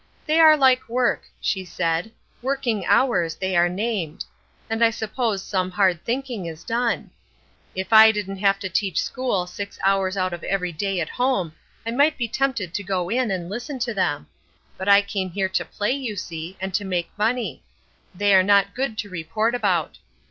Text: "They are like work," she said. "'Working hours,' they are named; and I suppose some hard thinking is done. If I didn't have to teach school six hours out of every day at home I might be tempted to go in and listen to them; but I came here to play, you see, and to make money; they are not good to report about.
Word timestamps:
"They 0.25 0.39
are 0.39 0.57
like 0.57 0.89
work," 0.89 1.25
she 1.39 1.63
said. 1.63 2.11
"'Working 2.41 2.83
hours,' 2.87 3.35
they 3.35 3.55
are 3.55 3.69
named; 3.69 4.25
and 4.67 4.83
I 4.83 4.89
suppose 4.89 5.43
some 5.43 5.69
hard 5.69 6.03
thinking 6.03 6.47
is 6.47 6.63
done. 6.63 7.11
If 7.75 7.93
I 7.93 8.11
didn't 8.11 8.39
have 8.39 8.57
to 8.61 8.67
teach 8.69 8.99
school 8.99 9.45
six 9.45 9.77
hours 9.85 10.17
out 10.17 10.33
of 10.33 10.43
every 10.43 10.71
day 10.71 10.99
at 11.01 11.09
home 11.09 11.53
I 11.85 11.91
might 11.91 12.17
be 12.17 12.27
tempted 12.27 12.73
to 12.73 12.83
go 12.83 13.09
in 13.09 13.29
and 13.29 13.47
listen 13.47 13.77
to 13.77 13.93
them; 13.93 14.25
but 14.75 14.89
I 14.89 15.03
came 15.03 15.29
here 15.29 15.49
to 15.49 15.63
play, 15.65 15.91
you 15.91 16.15
see, 16.15 16.57
and 16.59 16.73
to 16.73 16.83
make 16.83 17.11
money; 17.15 17.61
they 18.15 18.33
are 18.33 18.41
not 18.41 18.73
good 18.73 18.97
to 18.97 19.09
report 19.11 19.53
about. 19.53 19.99